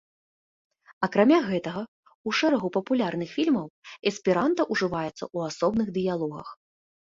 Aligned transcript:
Акрамя 1.07 1.37
гэтага, 1.49 1.83
у 2.31 2.33
шэрагу 2.39 2.67
папулярных 2.79 3.29
фільмаў 3.35 3.67
эсперанта 4.13 4.61
ужываецца 4.79 5.17
ў 5.35 5.55
асобных 5.55 5.87
дыялогах. 6.01 6.47